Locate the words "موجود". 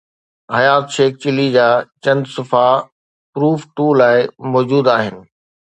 4.53-4.85